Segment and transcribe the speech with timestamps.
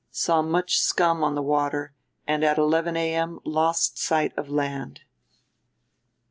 [0.09, 1.93] Saw much scum on the water
[2.25, 3.39] and at 11 A.M.
[3.45, 5.01] lost sight of land."